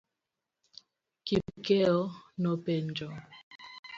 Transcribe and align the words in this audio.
Kipokeo 1.25 1.97
nopenjo. 2.41 3.07